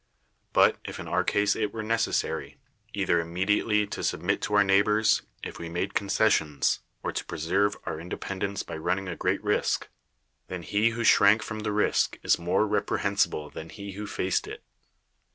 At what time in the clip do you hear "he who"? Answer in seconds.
10.63-11.03, 13.69-14.07